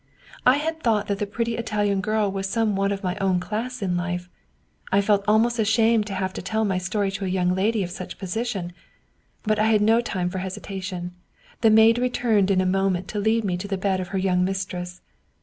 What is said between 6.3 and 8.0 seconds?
to tell my story to a young lady of